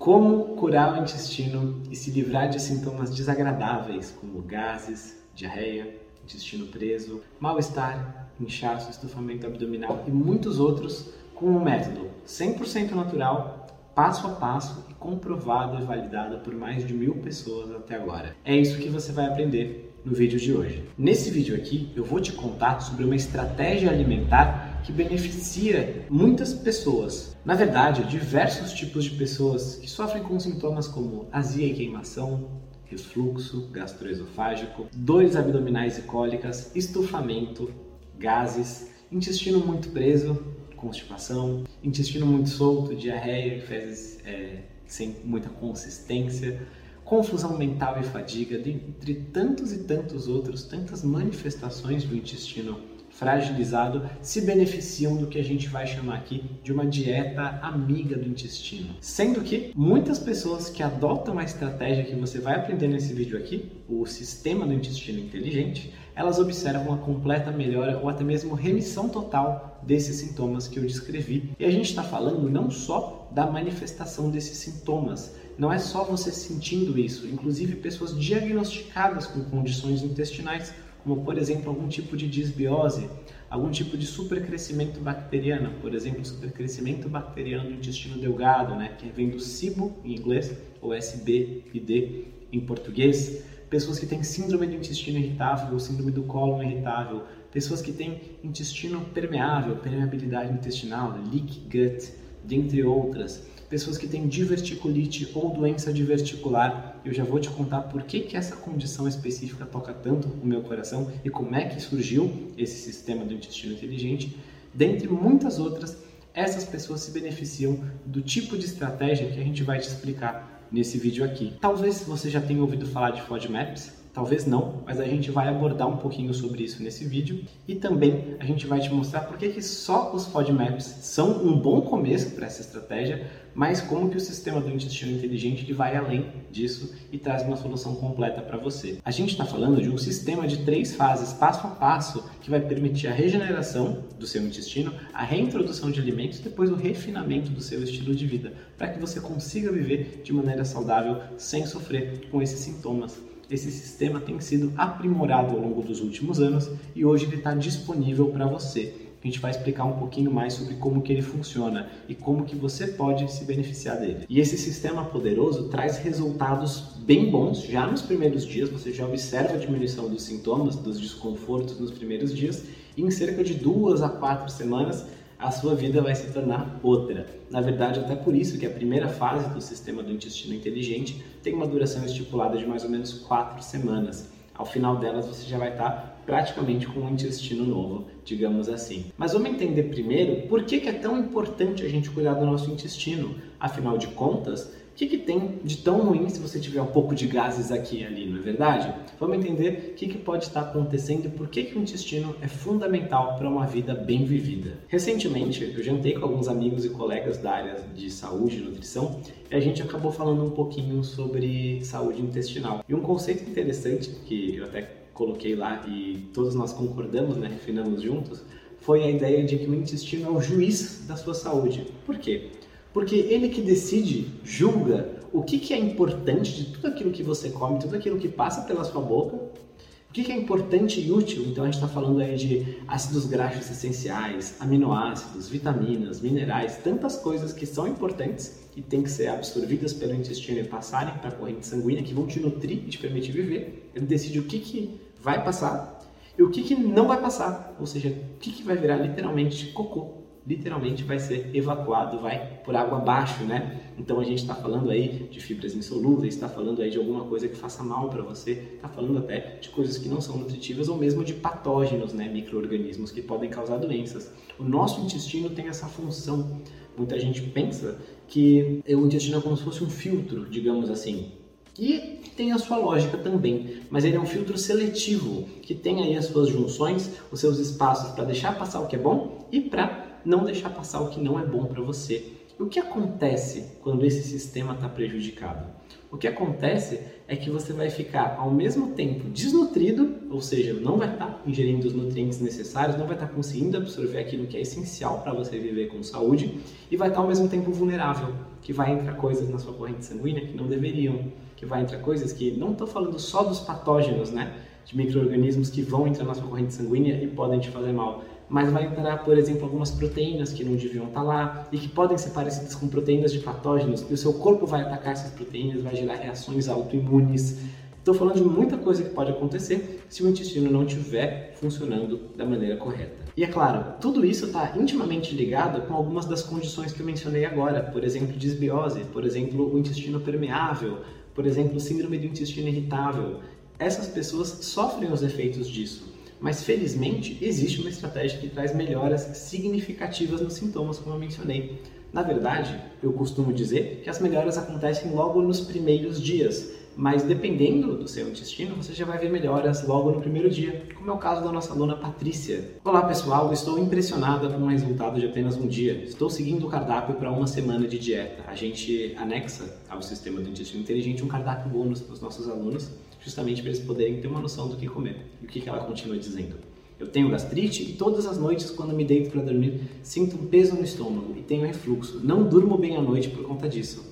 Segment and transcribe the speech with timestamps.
[0.00, 7.20] Como curar o intestino e se livrar de sintomas desagradáveis como gases, diarreia, intestino preso,
[7.38, 14.86] mal-estar, inchaço, estufamento abdominal e muitos outros com um método 100% natural, passo a passo
[14.88, 18.34] e comprovado e validado por mais de mil pessoas até agora.
[18.42, 20.82] É isso que você vai aprender no vídeo de hoje.
[20.96, 27.36] Nesse vídeo aqui eu vou te contar sobre uma estratégia alimentar que beneficia muitas pessoas.
[27.44, 33.68] Na verdade, diversos tipos de pessoas que sofrem com sintomas como azia e queimação, refluxo
[33.70, 37.72] gastroesofágico, dores abdominais e cólicas, estufamento,
[38.18, 40.42] gases, intestino muito preso,
[40.76, 46.66] constipação, intestino muito solto, diarreia, fezes é, sem muita consistência,
[47.04, 52.89] confusão mental e fadiga, dentre tantos e tantos outros, tantas manifestações do intestino
[53.20, 58.26] fragilizado se beneficiam do que a gente vai chamar aqui de uma dieta amiga do
[58.26, 58.94] intestino.
[58.98, 63.70] Sendo que muitas pessoas que adotam a estratégia que você vai aprender nesse vídeo aqui,
[63.86, 69.78] o sistema do intestino inteligente, elas observam a completa melhora ou até mesmo remissão total
[69.82, 71.50] desses sintomas que eu descrevi.
[71.58, 76.32] E a gente está falando não só da manifestação desses sintomas, não é só você
[76.32, 83.08] sentindo isso, inclusive pessoas diagnosticadas com condições intestinais como por exemplo algum tipo de disbiose,
[83.48, 89.28] algum tipo de supercrescimento bacteriano, por exemplo, supercrescimento bacteriano do intestino delgado, né, que vem
[89.28, 94.74] do SIBO em inglês ou SB e D em português, pessoas que têm síndrome do
[94.74, 102.12] intestino irritável síndrome do cólon irritável, pessoas que têm intestino permeável, permeabilidade intestinal, leak gut,
[102.44, 107.00] dentre outras pessoas que têm diverticulite ou doença diverticular.
[107.04, 110.60] Eu já vou te contar por que, que essa condição específica toca tanto o meu
[110.60, 114.36] coração e como é que surgiu esse sistema do intestino inteligente.
[114.74, 115.96] Dentre muitas outras,
[116.34, 120.98] essas pessoas se beneficiam do tipo de estratégia que a gente vai te explicar nesse
[120.98, 121.54] vídeo aqui.
[121.60, 125.86] Talvez você já tenha ouvido falar de FODMAPs, Talvez não, mas a gente vai abordar
[125.86, 129.62] um pouquinho sobre isso nesse vídeo e também a gente vai te mostrar por que
[129.62, 134.60] só os FODMAPs são um bom começo para essa estratégia, mas como que o sistema
[134.60, 138.98] do intestino inteligente ele vai além disso e traz uma solução completa para você.
[139.04, 142.60] A gente está falando de um sistema de três fases, passo a passo, que vai
[142.60, 147.60] permitir a regeneração do seu intestino, a reintrodução de alimentos e depois o refinamento do
[147.60, 152.42] seu estilo de vida, para que você consiga viver de maneira saudável sem sofrer com
[152.42, 157.36] esses sintomas esse sistema tem sido aprimorado ao longo dos últimos anos e hoje ele
[157.36, 158.94] está disponível para você.
[159.22, 162.56] A gente vai explicar um pouquinho mais sobre como que ele funciona e como que
[162.56, 164.24] você pode se beneficiar dele.
[164.28, 169.54] E esse sistema poderoso traz resultados bem bons já nos primeiros dias, você já observa
[169.54, 172.64] a diminuição dos sintomas, dos desconfortos nos primeiros dias,
[172.96, 175.04] e em cerca de duas a quatro semanas
[175.38, 177.26] a sua vida vai se tornar outra.
[177.50, 181.54] Na verdade, até por isso que a primeira fase do sistema do intestino inteligente tem
[181.54, 184.28] uma duração estipulada de mais ou menos quatro semanas.
[184.54, 189.06] Ao final delas, você já vai estar praticamente com um intestino novo, digamos assim.
[189.18, 192.70] Mas vamos entender primeiro por que, que é tão importante a gente cuidar do nosso
[192.70, 193.34] intestino.
[193.58, 197.26] Afinal de contas, que, que tem de tão ruim se você tiver um pouco de
[197.26, 198.94] gases aqui e ali, não é verdade?
[199.18, 202.48] Vamos entender o que, que pode estar acontecendo e por que, que o intestino é
[202.48, 204.74] fundamental para uma vida bem vivida.
[204.88, 209.54] Recentemente, eu jantei com alguns amigos e colegas da área de saúde e nutrição e
[209.54, 212.84] a gente acabou falando um pouquinho sobre saúde intestinal.
[212.86, 218.00] E um conceito interessante que eu até coloquei lá e todos nós concordamos, né, refinamos
[218.00, 218.42] juntos,
[218.78, 221.86] foi a ideia de que o intestino é o juiz da sua saúde.
[222.06, 222.48] Por quê?
[222.90, 227.50] Porque ele que decide, julga o que, que é importante de tudo aquilo que você
[227.50, 231.44] come, tudo aquilo que passa pela sua boca, o que, que é importante e útil.
[231.46, 237.52] Então a gente está falando aí de ácidos graxos essenciais, aminoácidos, vitaminas, minerais, tantas coisas
[237.52, 241.66] que são importantes e têm que ser absorvidas pelo intestino e passarem para a corrente
[241.66, 243.90] sanguínea, que vão te nutrir e te permitir viver.
[243.94, 245.98] Ele decide o que, que vai passar
[246.38, 249.72] e o que, que não vai passar, ou seja, o que, que vai virar literalmente
[249.72, 253.80] cocô literalmente vai ser evacuado, vai por água abaixo, né?
[253.98, 257.48] Então a gente está falando aí de fibras insolúveis, está falando aí de alguma coisa
[257.48, 260.96] que faça mal para você, está falando até de coisas que não são nutritivas ou
[260.96, 262.28] mesmo de patógenos, né?
[262.28, 264.32] Microorganismos que podem causar doenças.
[264.58, 266.60] O nosso intestino tem essa função.
[266.96, 271.32] Muita gente pensa que o intestino é como se fosse um filtro, digamos assim.
[271.78, 276.16] E tem a sua lógica também, mas ele é um filtro seletivo, que tem aí
[276.16, 280.20] as suas junções, os seus espaços para deixar passar o que é bom e para
[280.24, 282.32] não deixar passar o que não é bom para você.
[282.58, 285.66] O que acontece quando esse sistema está prejudicado?
[286.12, 290.98] O que acontece é que você vai ficar ao mesmo tempo desnutrido, ou seja, não
[290.98, 294.56] vai estar tá ingerindo os nutrientes necessários, não vai estar tá conseguindo absorver aquilo que
[294.56, 298.34] é essencial para você viver com saúde e vai estar tá ao mesmo tempo vulnerável,
[298.60, 302.32] que vai entrar coisas na sua corrente sanguínea que não deveriam, que vai entrar coisas
[302.32, 304.54] que não estou falando só dos patógenos, né?
[304.84, 308.68] De micro-organismos que vão entrar na sua corrente sanguínea e podem te fazer mal mas
[308.72, 312.30] vai entrar, por exemplo, algumas proteínas que não deviam estar lá e que podem ser
[312.30, 316.16] parecidas com proteínas de patógenos e o seu corpo vai atacar essas proteínas, vai gerar
[316.16, 317.60] reações autoimunes.
[317.96, 322.44] Estou falando de muita coisa que pode acontecer se o intestino não estiver funcionando da
[322.44, 323.20] maneira correta.
[323.36, 327.44] E é claro, tudo isso está intimamente ligado com algumas das condições que eu mencionei
[327.44, 330.98] agora, por exemplo, disbiose, por exemplo, o intestino permeável,
[331.40, 333.40] por exemplo, síndrome do intestino irritável.
[333.78, 336.12] Essas pessoas sofrem os efeitos disso.
[336.38, 341.80] Mas felizmente existe uma estratégia que traz melhoras significativas nos sintomas, como eu mencionei.
[342.12, 347.96] Na verdade, eu costumo dizer que as melhoras acontecem logo nos primeiros dias, mas dependendo
[347.96, 351.18] do seu intestino, você já vai ver melhoras logo no primeiro dia, como é o
[351.18, 352.72] caso da nossa aluna Patrícia.
[352.84, 356.04] Olá pessoal, estou impressionada com o resultado de apenas um dia.
[356.04, 358.44] Estou seguindo o cardápio para uma semana de dieta.
[358.46, 362.90] A gente anexa ao sistema do intestino inteligente um cardápio bônus para os nossos alunos
[363.22, 365.26] justamente para eles poderem ter uma noção do que comer.
[365.42, 366.56] E o que, ela continua dizendo?
[366.98, 370.74] Eu tenho gastrite e todas as noites, quando me deito para dormir, sinto um peso
[370.74, 372.20] no estômago e tenho refluxo.
[372.22, 374.09] Não durmo bem à noite por conta disso.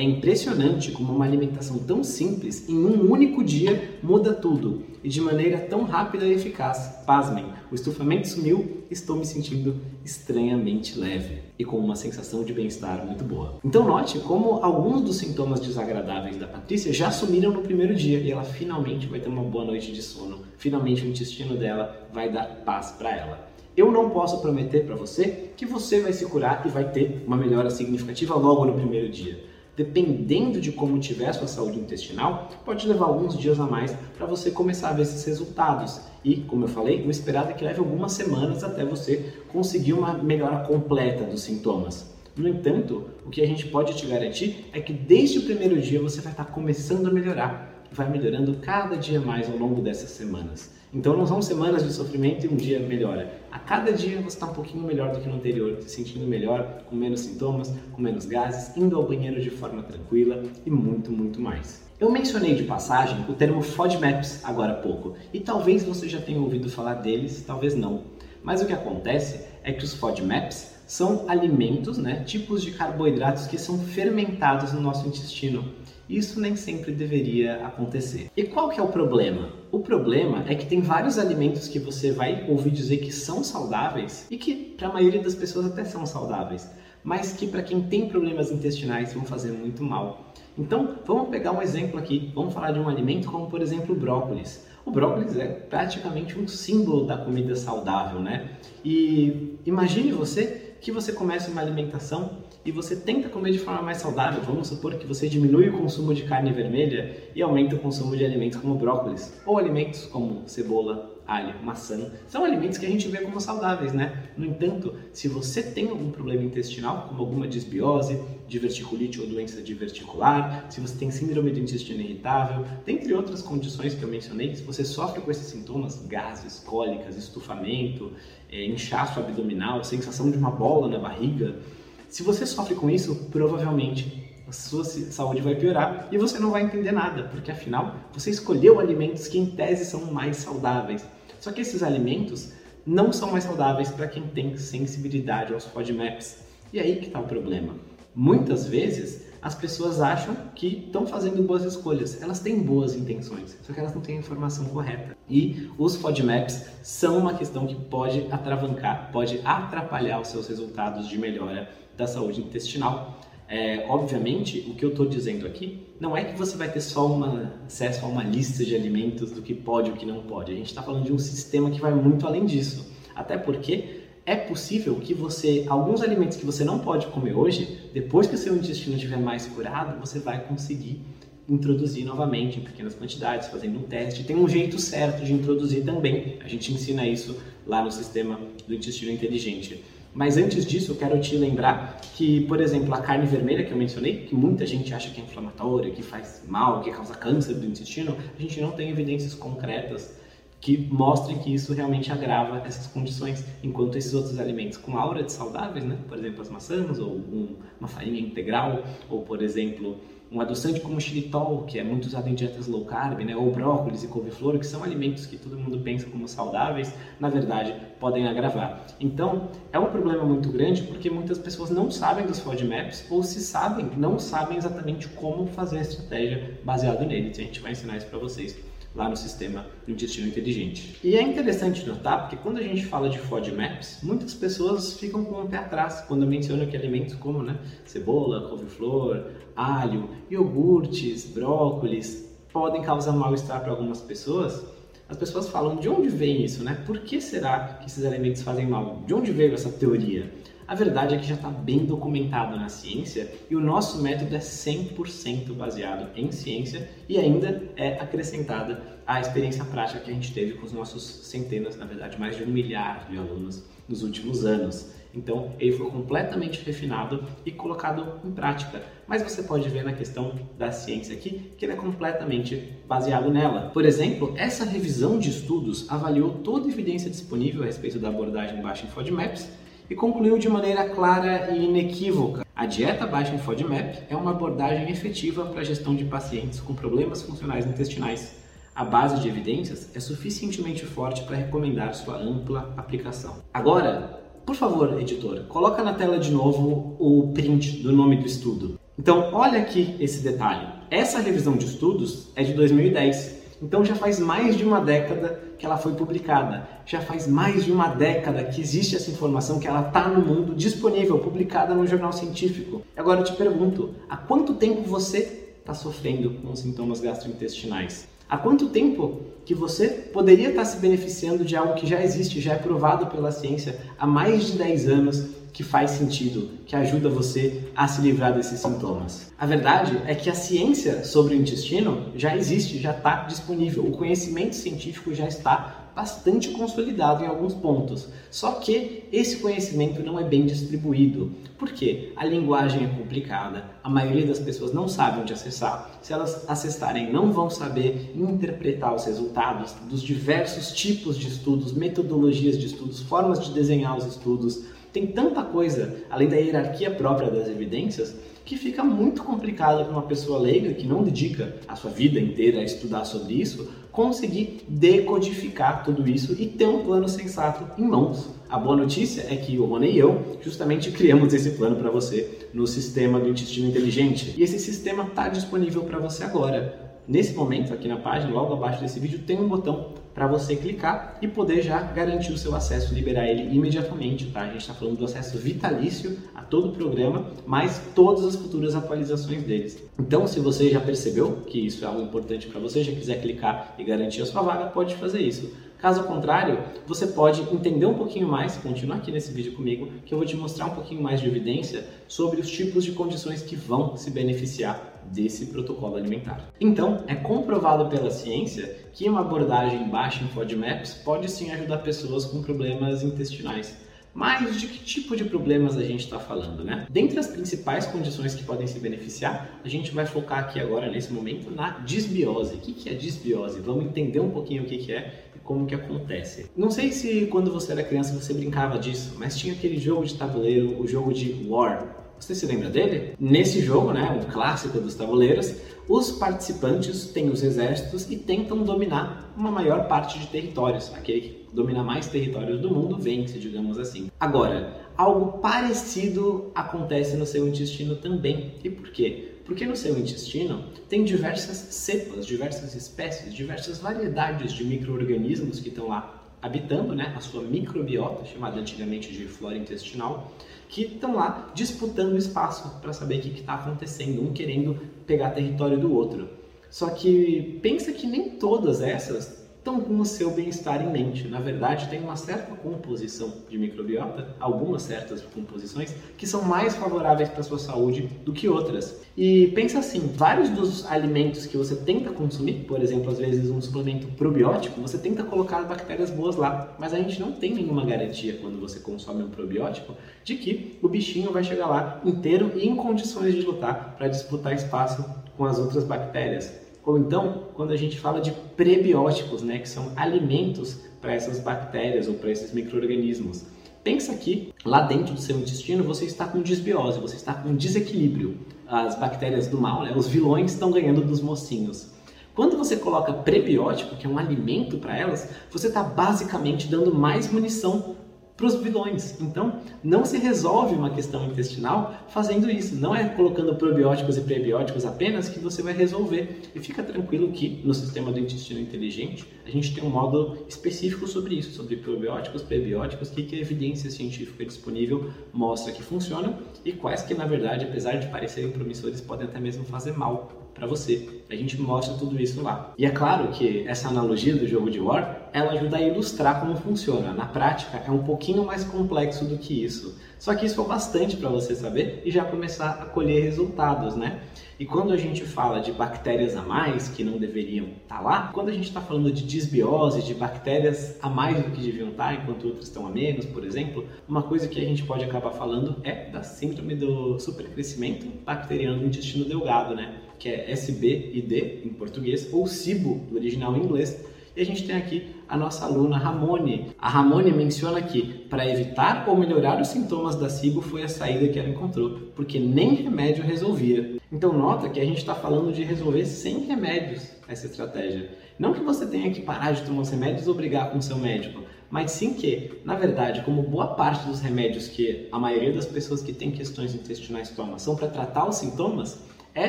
[0.00, 5.20] É impressionante como uma alimentação tão simples, em um único dia, muda tudo e de
[5.20, 7.02] maneira tão rápida e eficaz.
[7.04, 13.04] Pasmem, o estufamento sumiu estou me sentindo estranhamente leve e com uma sensação de bem-estar
[13.04, 13.58] muito boa.
[13.62, 18.30] Então note como alguns dos sintomas desagradáveis da Patrícia já sumiram no primeiro dia e
[18.30, 20.38] ela finalmente vai ter uma boa noite de sono.
[20.56, 23.50] Finalmente o intestino dela vai dar paz para ela.
[23.76, 27.36] Eu não posso prometer para você que você vai se curar e vai ter uma
[27.36, 32.86] melhora significativa logo no primeiro dia dependendo de como tiver a sua saúde intestinal, pode
[32.86, 36.00] levar alguns dias a mais para você começar a ver esses resultados.
[36.24, 40.12] E, como eu falei, o esperado é que leve algumas semanas até você conseguir uma
[40.14, 42.10] melhora completa dos sintomas.
[42.36, 46.00] No entanto, o que a gente pode te garantir é que desde o primeiro dia
[46.00, 50.70] você vai estar começando a melhorar, vai melhorando cada dia mais ao longo dessas semanas.
[50.92, 53.40] Então não são semanas de sofrimento e um dia melhora.
[53.50, 56.82] A cada dia você está um pouquinho melhor do que no anterior, se sentindo melhor,
[56.88, 61.40] com menos sintomas, com menos gases, indo ao banheiro de forma tranquila e muito, muito
[61.40, 61.88] mais.
[62.00, 66.40] Eu mencionei de passagem o termo FODMAPs agora há pouco, e talvez você já tenha
[66.40, 68.04] ouvido falar deles, talvez não.
[68.42, 73.58] Mas o que acontece é que os FODMAPs são alimentos, né, tipos de carboidratos que
[73.58, 75.72] são fermentados no nosso intestino.
[76.10, 78.32] Isso nem sempre deveria acontecer.
[78.36, 79.50] E qual que é o problema?
[79.70, 84.26] O problema é que tem vários alimentos que você vai ouvir dizer que são saudáveis
[84.28, 86.68] e que para a maioria das pessoas até são saudáveis,
[87.04, 90.32] mas que para quem tem problemas intestinais vão fazer muito mal.
[90.58, 92.32] Então, vamos pegar um exemplo aqui.
[92.34, 94.66] Vamos falar de um alimento como, por exemplo, o brócolis.
[94.84, 98.50] O brócolis é praticamente um símbolo da comida saudável, né?
[98.84, 103.98] E imagine você que você começa uma alimentação e você tenta comer de forma mais
[103.98, 108.16] saudável, vamos supor que você diminui o consumo de carne vermelha e aumenta o consumo
[108.16, 113.06] de alimentos como brócolis, ou alimentos como cebola, alho, maçã, são alimentos que a gente
[113.06, 114.24] vê como saudáveis, né?
[114.36, 120.66] No entanto, se você tem algum problema intestinal, como alguma disbiose, diverticulite ou doença diverticular,
[120.68, 124.84] se você tem síndrome do intestino irritável, dentre outras condições que eu mencionei, se você
[124.84, 128.10] sofre com esses sintomas, gases, cólicas, estufamento,
[128.50, 131.60] é, inchaço abdominal, sensação de uma bola na barriga,
[132.08, 136.64] se você sofre com isso, provavelmente a sua saúde vai piorar e você não vai
[136.64, 141.04] entender nada, porque afinal você escolheu alimentos que em tese são mais saudáveis.
[141.40, 142.52] Só que esses alimentos
[142.86, 146.38] não são mais saudáveis para quem tem sensibilidade aos FODMAPs.
[146.72, 147.74] E aí que está o problema.
[148.14, 152.20] Muitas vezes as pessoas acham que estão fazendo boas escolhas.
[152.20, 155.16] Elas têm boas intenções, só que elas não têm a informação correta.
[155.28, 161.18] E os FODMAPs são uma questão que pode atravancar, pode atrapalhar os seus resultados de
[161.18, 163.18] melhora da saúde intestinal.
[163.50, 167.04] É, obviamente, o que eu estou dizendo aqui não é que você vai ter só
[167.04, 170.52] uma, acesso a uma lista de alimentos do que pode e o que não pode.
[170.52, 172.88] A gente está falando de um sistema que vai muito além disso.
[173.12, 178.28] Até porque é possível que você, alguns alimentos que você não pode comer hoje, depois
[178.28, 181.00] que o seu intestino estiver mais curado, você vai conseguir
[181.48, 184.22] introduzir novamente em pequenas quantidades, fazendo um teste.
[184.22, 186.38] Tem um jeito certo de introduzir também.
[186.44, 188.38] A gente ensina isso lá no sistema
[188.68, 189.82] do intestino inteligente.
[190.12, 193.78] Mas antes disso, eu quero te lembrar que, por exemplo, a carne vermelha que eu
[193.78, 197.64] mencionei, que muita gente acha que é inflamatória, que faz mal, que causa câncer do
[197.64, 200.18] intestino, a gente não tem evidências concretas
[200.60, 205.32] que mostrem que isso realmente agrava essas condições, enquanto esses outros alimentos com aura de
[205.32, 209.96] saudáveis, né, por exemplo as maçãs ou um, uma farinha integral, ou por exemplo
[210.30, 213.50] um adoçante como o xilitol, que é muito usado em dietas low carb, né, ou
[213.50, 218.28] brócolis e couve-flor, que são alimentos que todo mundo pensa como saudáveis, na verdade podem
[218.28, 218.86] agravar.
[219.00, 223.40] Então, é um problema muito grande porque muitas pessoas não sabem dos FODMAPs ou se
[223.40, 227.38] sabem, não sabem exatamente como fazer a estratégia baseada neles.
[227.38, 228.56] A gente vai ensinar isso para vocês
[228.94, 230.98] lá no sistema intestino inteligente.
[231.02, 235.42] E é interessante notar porque quando a gente fala de FODMAPs, muitas pessoas ficam com
[235.42, 242.28] o pé atrás quando eu menciono que alimentos como né, cebola, couve-flor, alho, iogurtes, brócolis
[242.52, 244.64] podem causar mal-estar para algumas pessoas.
[245.08, 246.84] As pessoas falam de onde vem isso, né?
[246.86, 249.02] Por que será que esses alimentos fazem mal?
[249.06, 250.32] De onde veio essa teoria?
[250.70, 254.38] A verdade é que já está bem documentado na ciência e o nosso método é
[254.38, 260.52] 100% baseado em ciência e ainda é acrescentada a experiência prática que a gente teve
[260.52, 264.92] com os nossos centenas, na verdade mais de um milhar de alunos nos últimos anos.
[265.12, 268.80] Então ele foi completamente refinado e colocado em prática.
[269.08, 273.70] Mas você pode ver na questão da ciência aqui que ele é completamente baseado nela.
[273.74, 278.62] Por exemplo, essa revisão de estudos avaliou toda a evidência disponível a respeito da abordagem
[278.62, 279.58] baixa em FODMAPs
[279.90, 282.46] e concluiu de maneira clara e inequívoca.
[282.54, 286.72] A dieta baixa em FODMAP é uma abordagem efetiva para a gestão de pacientes com
[286.72, 288.36] problemas funcionais intestinais.
[288.72, 293.38] A base de evidências é suficientemente forte para recomendar sua ampla aplicação.
[293.52, 298.78] Agora, por favor, editor, coloca na tela de novo o print do nome do estudo.
[298.96, 300.68] Então, olha aqui esse detalhe.
[300.88, 305.66] Essa revisão de estudos é de 2010 então já faz mais de uma década que
[305.66, 306.66] ela foi publicada.
[306.86, 310.54] Já faz mais de uma década que existe essa informação, que ela está no mundo
[310.54, 312.82] disponível, publicada no jornal científico.
[312.96, 318.08] Agora eu te pergunto, há quanto tempo você está sofrendo com sintomas gastrointestinais?
[318.28, 322.40] Há quanto tempo que você poderia estar tá se beneficiando de algo que já existe,
[322.40, 327.08] já é provado pela ciência há mais de 10 anos que faz sentido, que ajuda
[327.08, 329.32] você a se livrar desses sintomas.
[329.38, 333.92] A verdade é que a ciência sobre o intestino já existe, já está disponível, o
[333.92, 338.08] conhecimento científico já está bastante consolidado em alguns pontos.
[338.30, 341.32] Só que esse conhecimento não é bem distribuído.
[341.58, 342.12] Por quê?
[342.16, 345.98] A linguagem é complicada, a maioria das pessoas não sabe onde acessar.
[346.00, 352.58] Se elas acessarem, não vão saber interpretar os resultados dos diversos tipos de estudos, metodologias
[352.58, 357.48] de estudos, formas de desenhar os estudos tem tanta coisa, além da hierarquia própria das
[357.48, 362.18] evidências, que fica muito complicado para uma pessoa leiga que não dedica a sua vida
[362.18, 367.86] inteira a estudar sobre isso, conseguir decodificar tudo isso e ter um plano sensato em
[367.86, 368.30] mãos.
[368.48, 372.48] A boa notícia é que o Rony e eu justamente criamos esse plano para você
[372.52, 374.34] no sistema do intestino inteligente.
[374.36, 376.90] E esse sistema está disponível para você agora.
[377.06, 381.18] Nesse momento, aqui na página, logo abaixo desse vídeo, tem um botão para você clicar
[381.22, 384.42] e poder já garantir o seu acesso, liberar ele imediatamente, tá?
[384.42, 388.74] A gente está falando do acesso vitalício a todo o programa, mais todas as futuras
[388.74, 389.82] atualizações deles.
[389.98, 393.74] Então, se você já percebeu que isso é algo importante para você, já quiser clicar
[393.78, 395.52] e garantir a sua vaga, pode fazer isso.
[395.80, 400.18] Caso contrário, você pode entender um pouquinho mais, continua aqui nesse vídeo comigo, que eu
[400.18, 403.96] vou te mostrar um pouquinho mais de evidência sobre os tipos de condições que vão
[403.96, 406.50] se beneficiar desse protocolo alimentar.
[406.60, 412.26] Então, é comprovado pela ciência que uma abordagem baixa em FODMAPs pode sim ajudar pessoas
[412.26, 413.74] com problemas intestinais.
[414.12, 416.84] Mas de que tipo de problemas a gente está falando, né?
[416.90, 421.12] Dentre as principais condições que podem se beneficiar, a gente vai focar aqui agora, nesse
[421.12, 422.56] momento, na disbiose.
[422.56, 423.60] O que é disbiose?
[423.60, 426.48] Vamos entender um pouquinho o que é como que acontece.
[426.56, 430.14] Não sei se quando você era criança você brincava disso, mas tinha aquele jogo de
[430.14, 432.12] tabuleiro, o jogo de War.
[432.20, 433.16] Você se lembra dele?
[433.18, 435.56] Nesse jogo, né, um clássico dos tabuleiros,
[435.88, 440.92] os participantes têm os exércitos e tentam dominar uma maior parte de territórios.
[440.94, 444.08] Aquele que domina mais territórios do mundo vence, digamos assim.
[444.20, 448.54] Agora, algo parecido acontece no seu intestino também.
[448.62, 449.29] E por quê?
[449.50, 455.88] Porque no seu intestino tem diversas cepas, diversas espécies, diversas variedades de micro-organismos que estão
[455.88, 460.30] lá habitando né, a sua microbiota, chamada antigamente de flora intestinal,
[460.68, 465.80] que estão lá disputando espaço para saber o que está acontecendo, um querendo pegar território
[465.80, 466.28] do outro.
[466.70, 469.39] Só que pensa que nem todas essas
[469.70, 471.28] estão com o seu bem-estar em mente.
[471.28, 477.28] Na verdade, tem uma certa composição de microbiota, algumas certas composições, que são mais favoráveis
[477.28, 479.00] para a sua saúde do que outras.
[479.16, 483.60] E pensa assim, vários dos alimentos que você tenta consumir, por exemplo, às vezes um
[483.60, 488.38] suplemento probiótico, você tenta colocar bactérias boas lá, mas a gente não tem nenhuma garantia
[488.40, 492.74] quando você consome um probiótico de que o bichinho vai chegar lá inteiro e em
[492.74, 495.04] condições de lutar para disputar espaço
[495.36, 496.69] com as outras bactérias.
[496.84, 502.08] Ou então, quando a gente fala de prebióticos, né, que são alimentos para essas bactérias
[502.08, 503.44] ou para esses micro-organismos.
[503.82, 508.38] Pensa que lá dentro do seu intestino você está com desbiose, você está com desequilíbrio.
[508.66, 511.90] As bactérias do mal, né, os vilões estão ganhando dos mocinhos.
[512.34, 517.30] Quando você coloca prebiótico, que é um alimento para elas, você está basicamente dando mais
[517.30, 517.96] munição
[518.40, 519.20] para os vilões.
[519.20, 522.74] Então, não se resolve uma questão intestinal fazendo isso.
[522.74, 526.40] Não é colocando probióticos e prebióticos apenas que você vai resolver.
[526.54, 531.06] E fica tranquilo que no sistema do intestino inteligente a gente tem um módulo específico
[531.06, 536.72] sobre isso, sobre probióticos, prebióticos, que, que a evidência científica disponível mostra que funcionam e
[536.72, 541.08] quais que, na verdade, apesar de parecerem promissores, podem até mesmo fazer mal para você.
[541.30, 542.72] A gente mostra tudo isso lá.
[542.76, 546.56] E é claro que essa analogia do jogo de War, ela ajuda a ilustrar como
[546.56, 547.12] funciona.
[547.12, 549.98] Na prática, é um pouquinho mais complexo do que isso.
[550.18, 554.20] Só que isso é bastante para você saber e já começar a colher resultados, né?
[554.60, 558.30] E quando a gente fala de bactérias a mais que não deveriam estar tá lá,
[558.30, 562.08] quando a gente está falando de disbiose, de bactérias a mais do que deviam estar,
[562.08, 565.30] tá, enquanto outras estão a menos, por exemplo, uma coisa que a gente pode acabar
[565.30, 569.94] falando é da síndrome do supercrescimento bacteriano do intestino delgado, né?
[570.20, 574.04] Que é SBID em português, ou SIBO, do original em inglês,
[574.36, 576.68] e a gente tem aqui a nossa aluna Ramone.
[576.78, 581.26] A Ramone menciona que para evitar ou melhorar os sintomas da SIBO foi a saída
[581.26, 583.96] que ela encontrou, porque nem remédio resolvia.
[584.12, 588.10] Então nota que a gente está falando de resolver sem remédios essa estratégia.
[588.38, 591.42] Não que você tenha que parar de tomar os remédios ou brigar com seu médico,
[591.70, 596.02] mas sim que, na verdade, como boa parte dos remédios que a maioria das pessoas
[596.02, 599.00] que têm questões intestinais toma são para tratar os sintomas,
[599.34, 599.48] é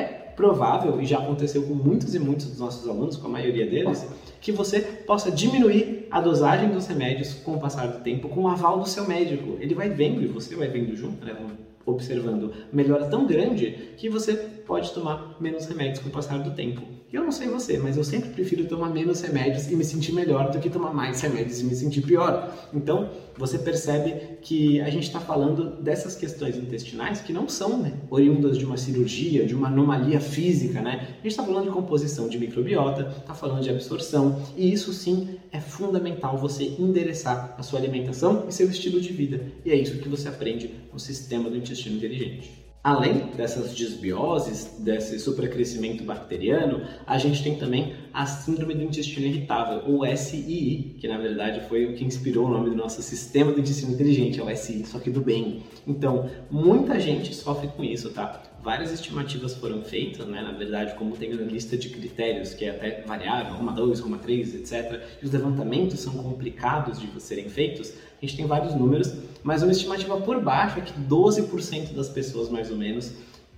[0.00, 4.06] provável, e já aconteceu com muitos e muitos dos nossos alunos, com a maioria deles,
[4.40, 8.48] que você possa diminuir a dosagem dos remédios com o passar do tempo, com o
[8.48, 9.56] aval do seu médico.
[9.60, 11.36] Ele vai vendo e você vai vendo junto, né?
[11.84, 16.82] observando melhora tão grande que você pode tomar menos remédios com o passar do tempo.
[17.12, 20.50] Eu não sei você, mas eu sempre prefiro tomar menos remédios e me sentir melhor
[20.50, 22.50] do que tomar mais remédios e me sentir pior.
[22.72, 27.92] Então, você percebe que a gente está falando dessas questões intestinais que não são né,
[28.08, 31.08] oriundas de uma cirurgia, de uma anomalia física, né?
[31.10, 35.36] A gente está falando de composição de microbiota, está falando de absorção, e isso sim
[35.52, 39.42] é fundamental você endereçar a sua alimentação e seu estilo de vida.
[39.66, 42.61] E é isso que você aprende no sistema do intestino inteligente.
[42.84, 49.82] Além dessas desbioses, desse supercrescimento bacteriano, a gente tem também a síndrome do intestino irritável,
[49.86, 53.60] ou SII, que na verdade foi o que inspirou o nome do nosso sistema do
[53.60, 55.62] intestino inteligente, é o SI, só que do bem.
[55.86, 58.42] Então, muita gente sofre com isso, tá?
[58.62, 60.40] Várias estimativas foram feitas, né?
[60.40, 64.18] Na verdade, como tem uma lista de critérios que é até variável, Roma 2, Roma
[64.18, 65.02] 3, etc.
[65.20, 67.90] E os levantamentos são complicados de serem feitos.
[67.90, 72.48] A gente tem vários números, mas uma estimativa por baixo é que 12% das pessoas,
[72.48, 73.12] mais ou menos,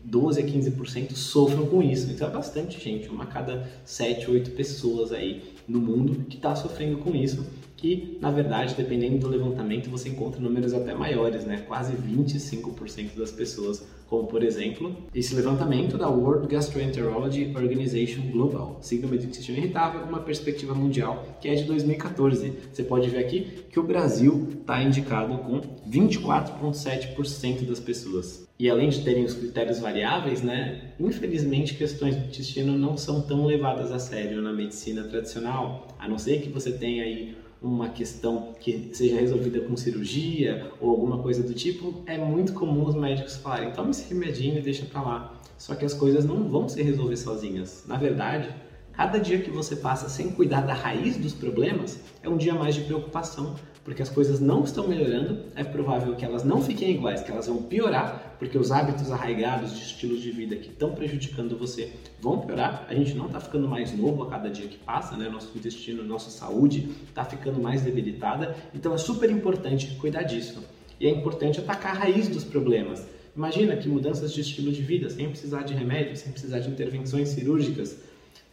[0.04, 2.10] 12 a 15% sofram com isso.
[2.10, 6.54] Então é bastante gente, uma a cada 7, 8 pessoas aí no mundo que está
[6.54, 7.44] sofrendo com isso
[7.84, 11.64] que, na verdade, dependendo do levantamento, você encontra números até maiores, né?
[11.68, 19.18] Quase 25% das pessoas, como por exemplo, esse levantamento da World Gastroenterology Organization Global, síndrome
[19.18, 22.52] do intestino irritável, uma perspectiva mundial, que é de 2014.
[22.72, 28.46] Você pode ver aqui que o Brasil está indicado com 24,7% das pessoas.
[28.56, 33.44] E além de terem os critérios variáveis, né, infelizmente questões do intestino não são tão
[33.44, 38.52] levadas a sério na medicina tradicional, a não ser que você tenha aí uma questão
[38.60, 43.36] que seja resolvida com cirurgia ou alguma coisa do tipo, é muito comum os médicos
[43.36, 45.40] falarem: toma esse remedinho e deixa pra lá.
[45.56, 47.84] Só que as coisas não vão se resolver sozinhas.
[47.86, 48.54] Na verdade,
[48.92, 52.74] cada dia que você passa sem cuidar da raiz dos problemas é um dia mais
[52.74, 57.22] de preocupação, porque as coisas não estão melhorando, é provável que elas não fiquem iguais,
[57.22, 61.56] que elas vão piorar, porque os hábitos arraigados de estilos de vida que estão prejudicando
[61.58, 62.86] você vão piorar.
[62.88, 65.28] A gente não está ficando mais novo a cada dia que passa, né?
[65.28, 70.64] Nosso intestino, nossa saúde está ficando mais debilitada, então é super importante cuidar disso.
[70.98, 73.06] E é importante atacar a raiz dos problemas.
[73.36, 77.30] Imagina que mudanças de estilo de vida, sem precisar de remédios, sem precisar de intervenções
[77.30, 77.98] cirúrgicas,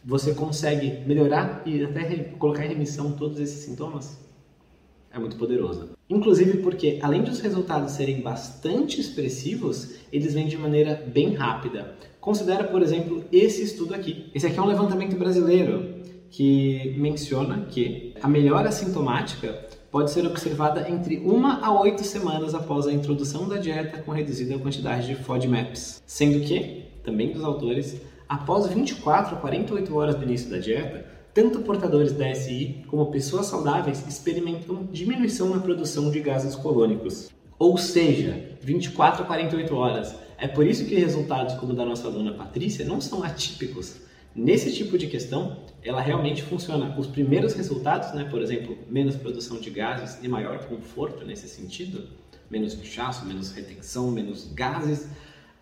[0.04, 2.02] você consegue melhorar e até
[2.38, 4.18] colocar em remissão todos esses sintomas?
[5.12, 5.90] É muito poderosa.
[6.08, 11.94] Inclusive porque, além de os resultados serem bastante expressivos, eles vêm de maneira bem rápida.
[12.20, 14.30] Considera, por exemplo, esse estudo aqui.
[14.34, 20.88] Esse aqui é um levantamento brasileiro que menciona que a melhora sintomática pode ser observada
[20.88, 26.02] entre uma a oito semanas após a introdução da dieta com reduzida quantidade de FODMAPs,
[26.06, 31.60] sendo que, também dos autores, após 24 a 48 horas do início da dieta, tanto
[31.60, 37.30] portadores da SI como pessoas saudáveis experimentam diminuição na produção de gases colônicos.
[37.58, 40.14] Ou seja, 24 a 48 horas.
[40.36, 44.00] É por isso que resultados como o da nossa aluna Patrícia não são atípicos.
[44.34, 46.94] Nesse tipo de questão, ela realmente funciona.
[46.98, 52.08] Os primeiros resultados, né, por exemplo, menos produção de gases e maior conforto nesse sentido,
[52.50, 55.08] menos inchaço, menos retenção, menos gases,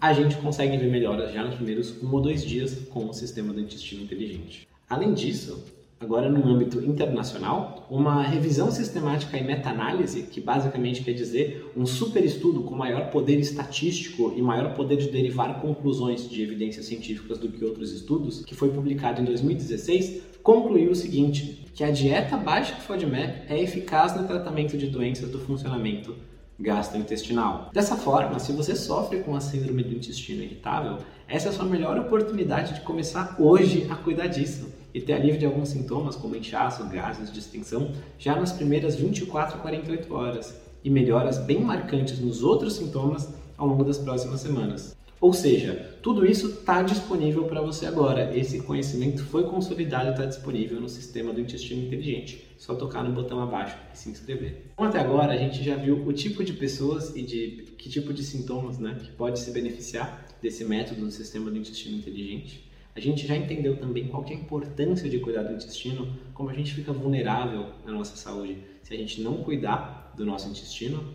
[0.01, 3.53] a gente consegue ver melhoras já nos primeiros um ou dois dias com o sistema
[3.53, 4.70] do intestino inteligente.
[4.91, 5.63] Além disso,
[6.01, 12.25] agora no âmbito internacional, uma revisão sistemática e meta-análise, que basicamente quer dizer um super
[12.25, 17.51] estudo com maior poder estatístico e maior poder de derivar conclusões de evidências científicas do
[17.51, 22.75] que outros estudos, que foi publicado em 2016, concluiu o seguinte, que a dieta baixa
[22.75, 26.17] de FODMAP é eficaz no tratamento de doenças do funcionamento
[26.59, 27.71] gastrointestinal.
[27.73, 30.99] Dessa forma, se você sofre com a síndrome do intestino irritável,
[31.29, 35.39] essa é a sua melhor oportunidade de começar hoje a cuidar disso e ter alívio
[35.39, 40.91] de alguns sintomas como inchaço, gases, distensão já nas primeiras 24 a 48 horas e
[40.91, 44.97] melhoras bem marcantes nos outros sintomas ao longo das próximas semanas.
[45.21, 48.35] Ou seja, tudo isso está disponível para você agora.
[48.35, 52.47] Esse conhecimento foi consolidado e está disponível no sistema do intestino inteligente.
[52.57, 54.71] Só tocar no botão abaixo e se inscrever.
[54.73, 58.15] Então, até agora a gente já viu o tipo de pessoas e de que tipo
[58.15, 62.70] de sintomas né, que pode se beneficiar desse método do sistema do intestino inteligente.
[62.95, 66.55] A gente já entendeu também qual é a importância de cuidar do intestino, como a
[66.55, 71.15] gente fica vulnerável na nossa saúde se a gente não cuidar do nosso intestino.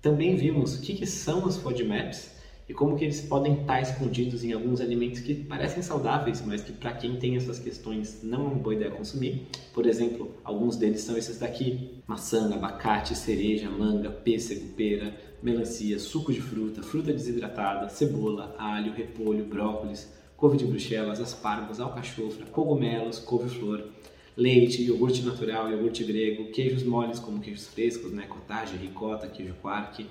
[0.00, 2.32] Também vimos o que, que são as FODMAPs
[2.68, 6.72] e como que eles podem estar escondidos em alguns alimentos que parecem saudáveis, mas que
[6.72, 9.46] para quem tem essas questões não é uma boa ideia consumir.
[9.74, 16.32] Por exemplo, alguns deles são esses daqui: maçã, abacate, cereja, manga, pêssego, pera, melancia, suco
[16.32, 20.10] de fruta, fruta desidratada, cebola, alho, repolho, brócolis,
[20.42, 23.84] couve de bruxelas, aspargos, alcachofra, cogumelos, couve-flor,
[24.36, 30.04] leite, iogurte natural, iogurte grego, queijos moles como queijos frescos, né, cottage, ricota, queijo quark,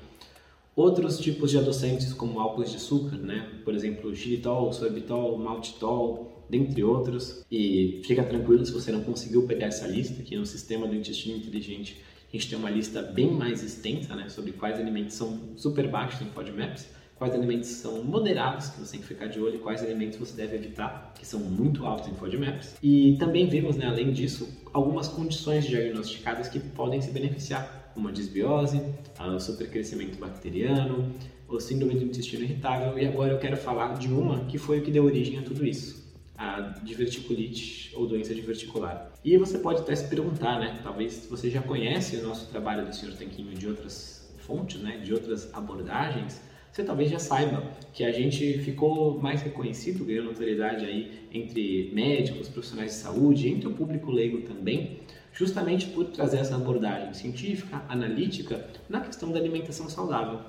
[0.73, 3.59] Outros tipos de adoçantes, como álcools de açúcar, né?
[3.65, 7.45] por exemplo, xilitol, sorbitol, maltitol, dentre outros.
[7.51, 11.35] E fica tranquilo se você não conseguiu pegar essa lista, que no sistema do intestino
[11.35, 14.29] inteligente a gente tem uma lista bem mais extensa né?
[14.29, 16.87] sobre quais alimentos são super baixos em FODMAPs,
[17.21, 20.55] quais alimentos são moderados, que você tem que ficar de olho, quais alimentos você deve
[20.55, 22.77] evitar, que são muito altos em FODMAPs.
[22.81, 28.11] E também vimos, né, além disso, algumas condições diagnosticadas que podem se beneficiar como a
[28.11, 28.81] disbiose,
[29.19, 31.11] o supercrescimento bacteriano,
[31.47, 34.81] o síndrome do intestino irritável e agora eu quero falar de uma que foi o
[34.81, 36.03] que deu origem a tudo isso,
[36.35, 39.11] a diverticulite ou doença diverticular.
[39.23, 40.79] E você pode até se perguntar, né?
[40.81, 43.13] Talvez você já conhece o nosso trabalho do Sr.
[43.13, 44.97] Tanquinho de outras fontes, né?
[44.97, 46.49] De outras abordagens.
[46.71, 52.47] Você talvez já saiba que a gente ficou mais reconhecido, ganhou notoriedade aí entre médicos,
[52.47, 54.99] profissionais de saúde, entre o público leigo também,
[55.33, 60.39] justamente por trazer essa abordagem científica, analítica na questão da alimentação saudável.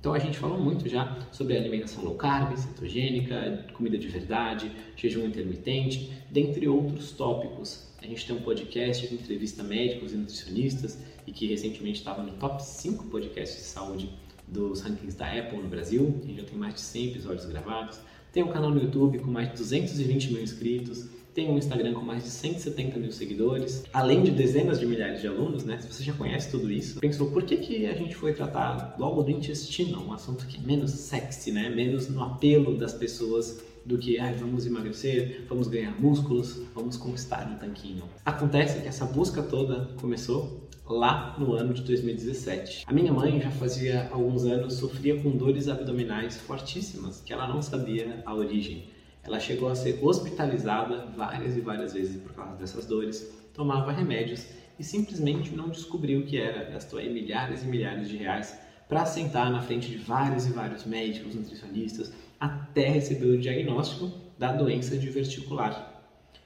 [0.00, 5.24] Então a gente falou muito já sobre alimentação low carb, cetogênica, comida de verdade, jejum
[5.24, 7.94] intermitente, dentre outros tópicos.
[8.02, 12.32] A gente tem um podcast que entrevista médicos e nutricionistas e que recentemente estava no
[12.32, 14.10] top 5 podcasts de saúde
[14.46, 16.20] dos rankings da Apple no Brasil.
[16.22, 17.98] A gente já tem mais de 100 episódios gravados.
[18.32, 22.00] Tem um canal no YouTube com mais de 220 mil inscritos tem um Instagram com
[22.00, 25.80] mais de 170 mil seguidores, além de dezenas de milhares de alunos, né?
[25.80, 29.20] Se você já conhece tudo isso, pensou por que, que a gente foi tratar logo
[29.24, 31.68] do intestino, um assunto que é menos sexy, né?
[31.68, 37.50] Menos no apelo das pessoas do que ah, vamos emagrecer, vamos ganhar músculos, vamos conquistar
[37.50, 38.04] um tanquinho.
[38.24, 42.84] Acontece que essa busca toda começou lá no ano de 2017.
[42.86, 47.62] A minha mãe já fazia alguns anos sofria com dores abdominais fortíssimas que ela não
[47.62, 48.90] sabia a origem.
[49.22, 54.46] Ela chegou a ser hospitalizada várias e várias vezes por causa dessas dores, tomava remédios
[54.78, 56.70] e simplesmente não descobriu o que era.
[56.70, 60.84] Gastou aí milhares e milhares de reais para sentar na frente de vários e vários
[60.84, 65.92] médicos, nutricionistas, até receber o diagnóstico da doença diverticular.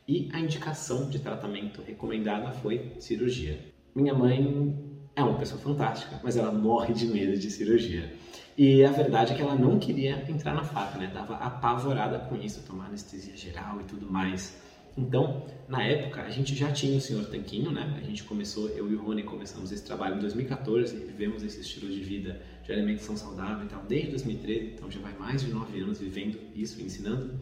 [0.06, 3.58] E a indicação de tratamento recomendada foi cirurgia.
[3.98, 4.76] Minha mãe
[5.16, 8.12] é uma pessoa fantástica, mas ela morre de medo de cirurgia.
[8.56, 11.10] E a verdade é que ela não queria entrar na faca, né?
[11.12, 14.56] Tava apavorada com isso, tomar anestesia geral e tudo mais.
[14.96, 17.92] Então, na época, a gente já tinha o Senhor Tanquinho, né?
[18.00, 21.60] A gente começou, eu e o Rony começamos esse trabalho em 2014 e vivemos esse
[21.60, 25.80] estilo de vida de alimentação saudável então, desde 2013, então já vai mais de nove
[25.80, 27.32] anos vivendo isso, ensinando.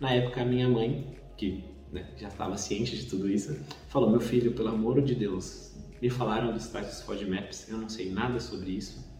[0.00, 3.56] Na época, a minha mãe, que né, já estava ciente de tudo isso,
[3.88, 5.69] falou: Meu filho, pelo amor de Deus,
[6.00, 9.10] me falaram dos tais FODMAPs, eu não sei nada sobre isso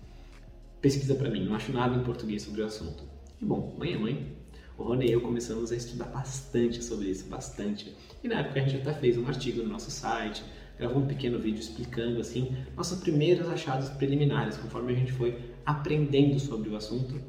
[0.80, 3.04] pesquisa para mim, não acho nada em português sobre o assunto.
[3.40, 4.36] E bom, mãe é mãe.
[4.78, 7.94] O Rony e eu começamos a estudar bastante sobre isso, bastante.
[8.24, 10.42] E na época a gente até fez um artigo no nosso site,
[10.78, 16.40] gravou um pequeno vídeo explicando assim nossos primeiros achados preliminares, conforme a gente foi aprendendo
[16.40, 17.20] sobre o assunto.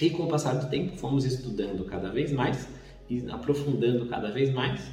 [0.00, 2.68] E com o passar do tempo fomos estudando cada vez mais
[3.30, 4.90] aprofundando cada vez mais.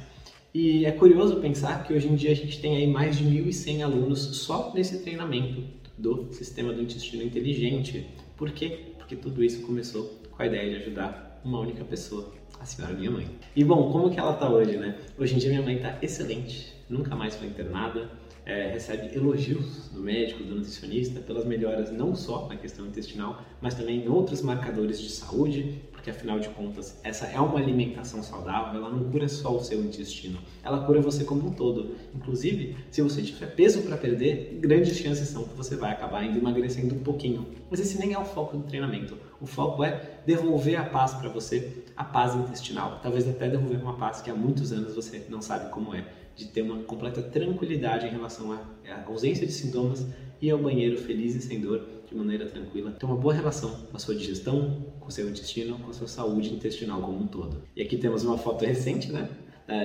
[0.52, 3.82] E é curioso pensar que hoje em dia a gente tem aí mais de 1.100
[3.84, 5.62] alunos só nesse treinamento
[5.96, 8.04] do sistema do intestino inteligente.
[8.36, 8.80] Por quê?
[8.98, 13.12] Porque tudo isso começou com a ideia de ajudar uma única pessoa, a senhora minha
[13.12, 13.28] mãe.
[13.54, 14.98] E bom, como que ela está hoje, né?
[15.16, 18.10] Hoje em dia minha mãe está excelente, nunca mais foi internada,
[18.44, 23.74] é, recebe elogios do médico, do nutricionista, pelas melhoras não só na questão intestinal, mas
[23.74, 28.74] também em outros marcadores de saúde, porque afinal de contas, essa é uma alimentação saudável,
[28.74, 31.92] ela não cura só o seu intestino, ela cura você como um todo.
[32.14, 36.38] Inclusive, se você tiver peso para perder, grandes chances são que você vai acabar indo
[36.38, 37.46] emagrecendo um pouquinho.
[37.68, 39.18] Mas esse nem é o foco do treinamento.
[39.38, 42.98] O foco é devolver a paz para você, a paz intestinal.
[43.02, 46.46] Talvez até devolver uma paz que há muitos anos você não sabe como é de
[46.46, 48.62] ter uma completa tranquilidade em relação à
[49.04, 50.06] ausência de sintomas
[50.40, 52.90] e ao banheiro feliz e sem dor de maneira tranquila.
[52.92, 56.08] Ter uma boa relação com a sua digestão, com o seu intestino, com a sua
[56.08, 57.62] saúde intestinal como um todo.
[57.76, 59.28] E aqui temos uma foto recente, né?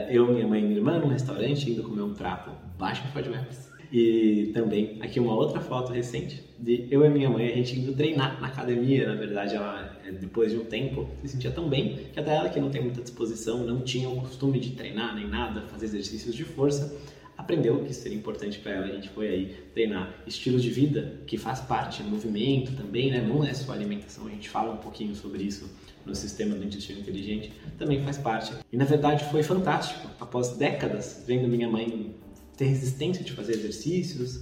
[0.10, 3.70] Eu, minha mãe e minha irmã num restaurante indo comer um prato baixo em FODMAPs.
[3.92, 7.94] E também aqui uma outra foto recente de eu e minha mãe, a gente indo
[7.94, 9.08] treinar na academia.
[9.08, 12.50] Na verdade, ela, é, depois de um tempo, se sentia tão bem que até ela,
[12.50, 16.34] que não tem muita disposição, não tinha o costume de treinar nem nada, fazer exercícios
[16.34, 16.98] de força,
[17.46, 18.86] aprendeu que seria importante para ela.
[18.88, 23.22] A gente foi aí treinar estilo de vida, que faz parte, movimento também, né?
[23.22, 25.70] Não é só alimentação, a gente fala um pouquinho sobre isso
[26.06, 28.54] no sistema do intestino inteligente, também faz parte.
[28.72, 30.10] E na verdade foi fantástico.
[30.20, 32.16] Após décadas vendo minha mãe
[32.58, 34.42] ter resistência de fazer exercícios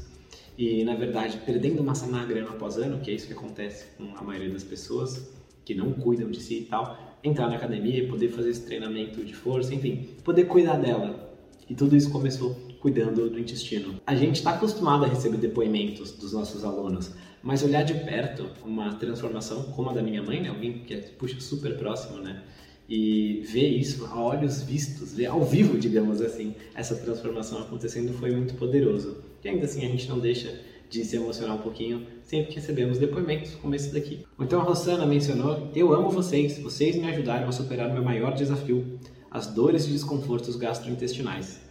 [0.57, 4.15] e, na verdade, perdendo massa magra ano após ano, que é isso que acontece com
[4.15, 5.31] a maioria das pessoas
[5.65, 9.33] que não cuidam de si e tal, entrar na academia, poder fazer esse treinamento de
[9.33, 11.33] força, enfim, poder cuidar dela.
[11.69, 13.95] E tudo isso começou cuidando do intestino.
[14.05, 18.93] A gente está acostumado a receber depoimentos dos nossos alunos, mas olhar de perto uma
[18.95, 22.43] transformação como a da minha mãe, né, alguém que é puxa super próximo, né,
[22.89, 28.31] e ver isso a olhos vistos, ver ao vivo, digamos assim, essa transformação acontecendo foi
[28.31, 29.23] muito poderoso.
[29.41, 30.53] E ainda assim a gente não deixa
[30.89, 34.25] de se emocionar um pouquinho sempre que recebemos depoimentos como esse daqui.
[34.37, 38.99] Então a Rosana mencionou: Eu amo vocês, vocês me ajudaram a superar meu maior desafio,
[39.31, 41.62] as dores e desconfortos gastrointestinais.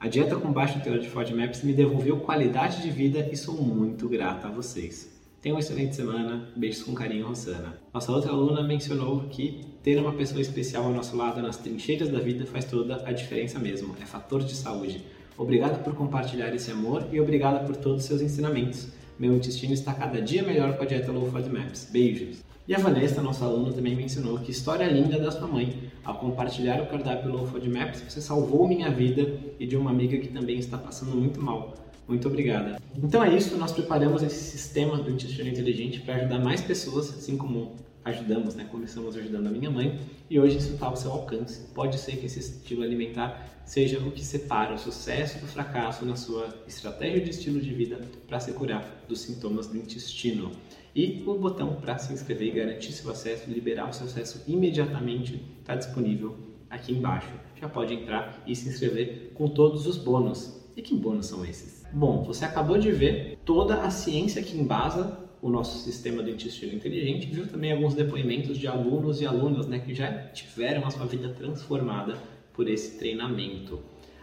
[0.00, 4.08] A dieta com baixo teor de FODMAPs me devolveu qualidade de vida e sou muito
[4.08, 5.10] grata a vocês.
[5.42, 6.48] Tenha uma excelente semana.
[6.56, 7.78] Beijos com carinho, Rosana.
[7.92, 12.18] Nossa outra aluna mencionou que ter uma pessoa especial ao nosso lado nas trincheiras da
[12.18, 13.94] vida faz toda a diferença mesmo.
[14.00, 15.04] É fator de saúde.
[15.36, 18.88] Obrigado por compartilhar esse amor e obrigada por todos os seus ensinamentos.
[19.18, 21.90] Meu intestino está cada dia melhor com a dieta Low FODMAPs.
[21.92, 22.38] Beijos.
[22.66, 25.89] E a Vanessa, nossa aluna, também mencionou que história linda da sua mãe.
[26.04, 30.28] Ao compartilhar o cardápio Low FODMAPs, você salvou minha vida e de uma amiga que
[30.28, 31.74] também está passando muito mal.
[32.08, 32.80] Muito obrigada.
[32.96, 37.36] Então é isso, nós preparamos esse sistema do intestino inteligente para ajudar mais pessoas, assim
[37.36, 38.66] como ajudamos, né?
[38.70, 41.60] Começamos ajudando a minha mãe e hoje isso está ao seu alcance.
[41.74, 46.16] Pode ser que esse estilo alimentar seja o que separa o sucesso do fracasso na
[46.16, 50.50] sua estratégia de estilo de vida para se curar dos sintomas do intestino.
[50.94, 55.40] E o botão para se inscrever e garantir seu acesso, liberar o seu acesso imediatamente,
[55.60, 56.36] está disponível
[56.68, 57.30] aqui embaixo.
[57.60, 60.58] Já pode entrar e se inscrever com todos os bônus.
[60.76, 61.84] E que bônus são esses?
[61.92, 66.74] Bom, você acabou de ver toda a ciência que embasa o nosso sistema do intestino
[66.74, 71.06] inteligente, viu também alguns depoimentos de alunos e alunas né, que já tiveram a sua
[71.06, 72.16] vida transformada
[72.52, 73.80] por esse treinamento.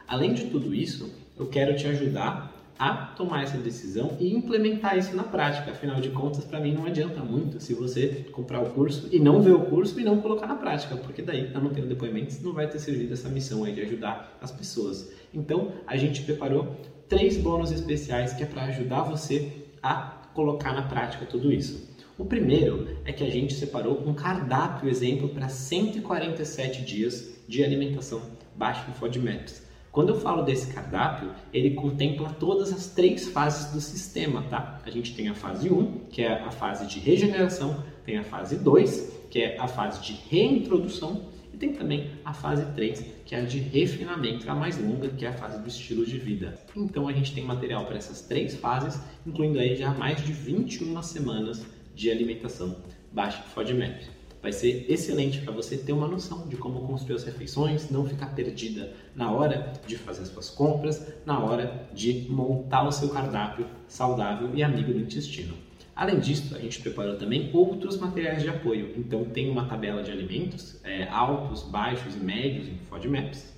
[0.07, 5.15] Além de tudo isso, eu quero te ajudar a tomar essa decisão e implementar isso
[5.15, 5.71] na prática.
[5.71, 9.41] Afinal de contas, para mim não adianta muito se você comprar o curso e não
[9.41, 12.53] ver o curso e não colocar na prática, porque daí eu não tenho depoimentos, não
[12.53, 15.11] vai ter servido essa missão aí de ajudar as pessoas.
[15.33, 16.75] Então, a gente preparou
[17.07, 21.95] três bônus especiais que é para ajudar você a colocar na prática tudo isso.
[22.17, 28.21] O primeiro é que a gente separou um cardápio exemplo para 147 dias de alimentação
[28.55, 29.66] baixo em FODMAPs.
[29.97, 34.79] Quando eu falo desse cardápio, ele contempla todas as três fases do sistema, tá?
[34.85, 38.57] A gente tem a fase 1, que é a fase de regeneração, tem a fase
[38.57, 43.39] 2, que é a fase de reintrodução, e tem também a fase 3, que é
[43.39, 46.59] a de refinamento, a mais longa, que é a fase do estilo de vida.
[46.75, 51.01] Então a gente tem material para essas três fases, incluindo aí já mais de 21
[51.01, 52.75] semanas de alimentação
[53.11, 54.16] baixa FODMAP.
[54.47, 58.27] Vai ser excelente para você ter uma noção de como construir as refeições, não ficar
[58.27, 63.67] perdida na hora de fazer as suas compras, na hora de montar o seu cardápio
[63.89, 65.53] saudável e amigo do intestino.
[65.93, 68.93] Além disso, a gente preparou também outros materiais de apoio.
[68.95, 73.53] Então, tem uma tabela de alimentos é, altos, baixos e médios em FODMAPs.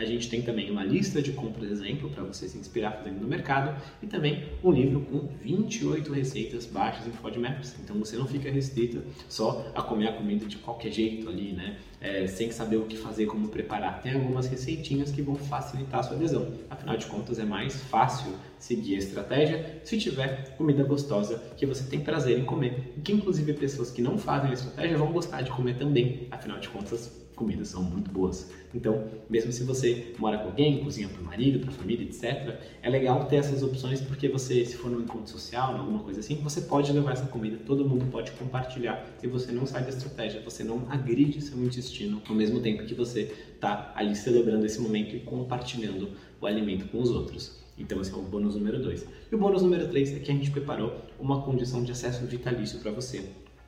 [0.00, 3.28] A gente tem também uma lista de compras exemplo para você se inspirar fazendo no
[3.28, 7.76] mercado e também um livro com 28 receitas baixas em FODMAPs.
[7.84, 11.76] Então você não fica restrito só a comer a comida de qualquer jeito ali, né?
[12.00, 14.00] É, sem saber o que fazer, como preparar.
[14.00, 16.48] Tem algumas receitinhas que vão facilitar a sua adesão.
[16.70, 21.84] Afinal de contas, é mais fácil seguir a estratégia se tiver comida gostosa que você
[21.84, 25.42] tem prazer em comer e que inclusive pessoas que não fazem a estratégia vão gostar
[25.42, 26.14] de comer também.
[26.30, 28.50] Afinal de contas, comidas são muito boas.
[28.74, 32.60] Então, mesmo se você mora com alguém, cozinha para o marido, para a família, etc.,
[32.82, 36.36] é legal ter essas opções porque você, se for num encontro social, alguma coisa assim,
[36.36, 40.42] você pode levar essa comida, todo mundo pode compartilhar e você não sai da estratégia,
[40.42, 45.16] você não agride seu intestino ao mesmo tempo que você está ali celebrando esse momento
[45.16, 47.58] e compartilhando o alimento com os outros.
[47.78, 49.06] Então esse é o bônus número 2.
[49.32, 52.78] E o bônus número 3 é que a gente preparou uma condição de acesso vitalício
[52.80, 53.24] para você.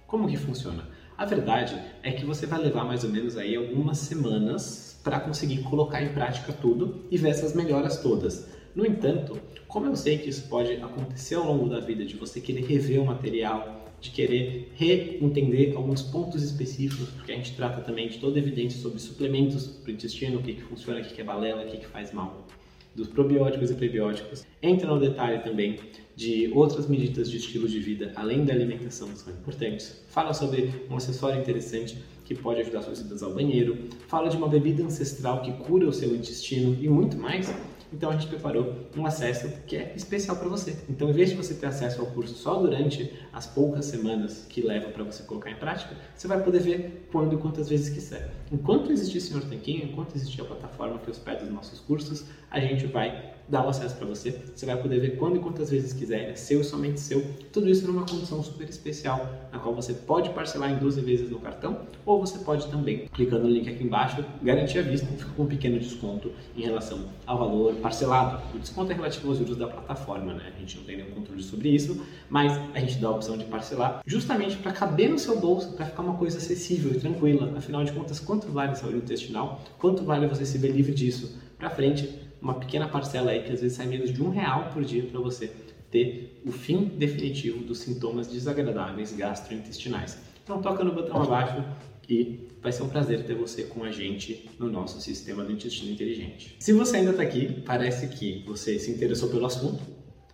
[0.07, 0.87] Como que funciona?
[1.17, 5.63] A verdade é que você vai levar mais ou menos aí algumas semanas para conseguir
[5.63, 8.49] colocar em prática tudo e ver essas melhoras todas.
[8.75, 12.41] No entanto, como eu sei que isso pode acontecer ao longo da vida, de você
[12.41, 18.09] querer rever o material, de querer reentender alguns pontos específicos, porque a gente trata também
[18.09, 21.21] de toda evidência sobre suplementos para o intestino, o que, que funciona, o que, que
[21.21, 22.47] é balela, o que, que faz mal,
[22.95, 24.45] dos probióticos e prebióticos.
[24.63, 25.79] Entra no detalhe também
[26.15, 30.03] de outras medidas de estilo de vida, além da alimentação, são importantes.
[30.09, 33.89] Fala sobre um acessório interessante que pode ajudar suas idas ao banheiro.
[34.07, 37.53] Fala de uma bebida ancestral que cura o seu intestino e muito mais.
[37.93, 40.77] Então a gente preparou um acesso que é especial para você.
[40.89, 44.61] Então, em vez de você ter acesso ao curso só durante as poucas semanas que
[44.61, 48.31] leva para você colocar em prática, você vai poder ver quando e quantas vezes quiser.
[48.51, 52.61] Enquanto existir o Senhor Tanquinho, enquanto existir a plataforma que hospeda os nossos cursos, a
[52.61, 54.31] gente vai dar o acesso para você.
[54.55, 57.25] Você vai poder ver quando e quantas vezes quiser, é seu e somente seu.
[57.53, 61.39] Tudo isso numa condição super especial, na qual você pode parcelar em 12 vezes no
[61.39, 65.43] cartão, ou você pode também, clicando no link aqui embaixo, garantir a vista fica com
[65.43, 68.43] um pequeno desconto em relação ao valor parcelado.
[68.55, 70.53] O desconto é relativo aos juros da plataforma, né?
[70.55, 73.45] A gente não tem nenhum controle sobre isso, mas a gente dá a opção de
[73.45, 77.53] parcelar justamente para caber no seu bolso, para ficar uma coisa acessível e tranquila.
[77.57, 79.63] Afinal de contas, quanto vale a saúde intestinal?
[79.79, 81.39] Quanto vale você se ver livre disso?
[81.57, 84.85] Para frente, uma pequena parcela aí que às vezes sai menos de um real por
[84.85, 85.53] dia para você
[85.91, 90.19] ter o fim definitivo dos sintomas desagradáveis gastrointestinais.
[90.43, 91.65] Então toca no botão abaixo
[92.09, 95.93] e vai ser um prazer ter você com a gente no nosso sistema do intestino
[95.93, 96.57] inteligente.
[96.59, 99.81] Se você ainda está aqui, parece que você se interessou pelo assunto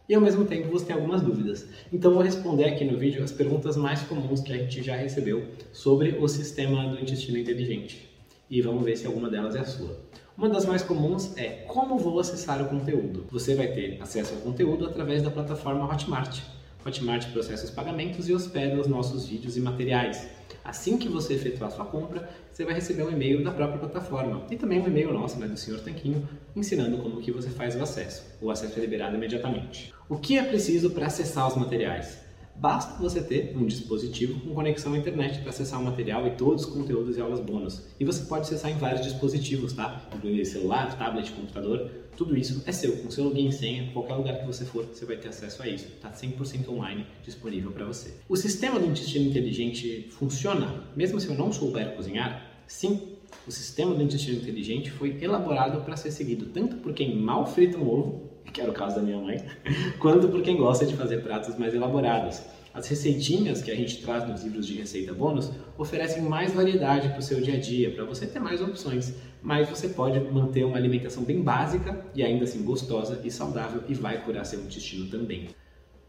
[0.09, 1.67] e ao mesmo tempo você tem algumas dúvidas.
[1.93, 5.45] Então vou responder aqui no vídeo as perguntas mais comuns que a gente já recebeu
[5.73, 8.09] sobre o sistema do intestino inteligente.
[8.51, 10.01] E vamos ver se alguma delas é a sua.
[10.37, 13.27] Uma das mais comuns é como vou acessar o conteúdo.
[13.31, 16.41] Você vai ter acesso ao conteúdo através da plataforma Hotmart.
[16.87, 20.29] Hotmart processa os pagamentos e hospeda os nossos vídeos e materiais.
[20.69, 24.57] Assim que você efetuar sua compra, você vai receber um e-mail da própria plataforma e
[24.57, 25.81] também um e-mail nosso, né, do Sr.
[25.81, 28.23] Tanquinho, ensinando como que você faz o acesso.
[28.39, 29.95] O acesso é liberado imediatamente.
[30.11, 32.19] O que é preciso para acessar os materiais?
[32.61, 36.65] Basta você ter um dispositivo com conexão à internet para acessar o material e todos
[36.65, 37.85] os conteúdos e aulas bônus.
[38.01, 40.09] E você pode acessar em vários dispositivos, tá?
[40.13, 42.97] Incluindo celular, tablet, computador, tudo isso é seu.
[42.97, 45.69] Com seu login e senha, qualquer lugar que você for, você vai ter acesso a
[45.69, 45.87] isso.
[45.87, 48.15] Está 100% online disponível para você.
[48.29, 52.45] O sistema do intestino inteligente funciona mesmo se eu não souber cozinhar?
[52.67, 57.47] Sim, o sistema do intestino inteligente foi elaborado para ser seguido tanto por quem mal
[57.47, 59.45] frita um ovo que era o caso da minha mãe,
[59.99, 62.43] quanto por quem gosta de fazer pratos mais elaborados.
[62.73, 67.19] As receitinhas que a gente traz nos livros de receita bônus oferecem mais variedade para
[67.19, 70.77] o seu dia a dia, para você ter mais opções, mas você pode manter uma
[70.77, 75.49] alimentação bem básica e ainda assim gostosa e saudável e vai curar seu intestino também.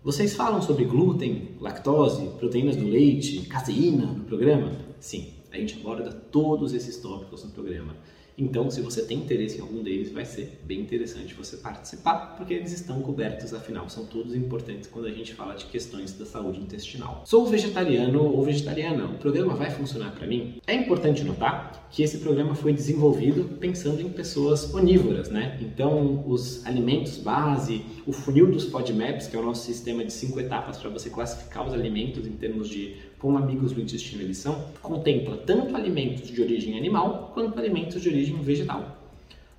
[0.03, 4.71] Vocês falam sobre glúten, lactose, proteínas do leite, caseína no programa?
[4.99, 7.95] Sim, a gente aborda todos esses tópicos no programa.
[8.39, 12.53] Então, se você tem interesse em algum deles, vai ser bem interessante você participar, porque
[12.53, 16.61] eles estão cobertos, afinal, são todos importantes quando a gente fala de questões da saúde
[16.61, 17.23] intestinal.
[17.25, 20.61] Sou vegetariano ou vegetariana, o programa vai funcionar para mim?
[20.65, 25.59] É importante notar que esse programa foi desenvolvido pensando em pessoas onívoras, né?
[25.61, 30.39] Então, os alimentos base, o funil dos FODMAPs, que é o nosso sistema de cinco
[30.39, 34.65] etapas para você classificar os alimentos em termos de como amigos do intestino eles são,
[34.81, 38.97] contempla tanto alimentos de origem animal quanto alimentos de origem vegetal.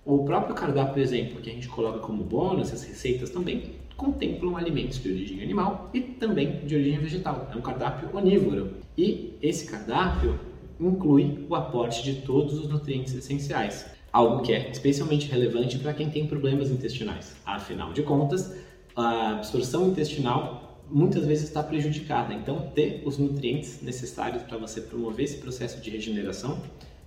[0.04, 5.00] O próprio cardápio, exemplo, que a gente coloca como bônus, as receitas também contemplam alimentos
[5.00, 7.50] de origem animal e também de origem vegetal.
[7.52, 8.70] É um cardápio onívoro.
[8.96, 10.40] E esse cardápio
[10.80, 16.08] inclui o aporte de todos os nutrientes essenciais, algo que é especialmente relevante para quem
[16.08, 17.36] tem problemas intestinais.
[17.44, 18.56] Afinal de contas,
[18.96, 22.34] a absorção intestinal muitas vezes está prejudicada.
[22.34, 26.62] Então, ter os nutrientes necessários para você promover esse processo de regeneração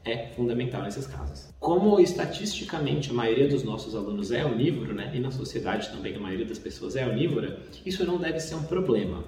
[0.06, 1.50] é fundamental nesses casos.
[1.60, 6.20] Como estatisticamente a maioria dos nossos alunos é onívoro, né, e na sociedade também a
[6.20, 9.24] maioria das pessoas é onívora, isso não deve ser um problema.